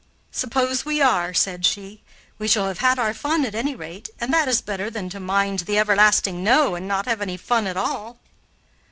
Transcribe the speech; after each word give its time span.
"Suppose 0.31 0.83
we 0.83 0.99
are," 0.99 1.31
said 1.31 1.63
she, 1.63 2.01
"we 2.39 2.47
shall 2.47 2.67
have 2.67 2.79
had 2.79 2.97
our 2.97 3.13
fun 3.13 3.45
at 3.45 3.53
any 3.53 3.75
rate, 3.75 4.09
and 4.19 4.33
that 4.33 4.47
is 4.47 4.59
better 4.59 4.89
than 4.89 5.09
to 5.11 5.19
mind 5.19 5.59
the 5.59 5.77
everlasting 5.77 6.43
'no' 6.43 6.73
and 6.73 6.87
not 6.87 7.05
have 7.05 7.21
any 7.21 7.37
fun 7.37 7.67
at 7.67 7.77
all." 7.77 8.17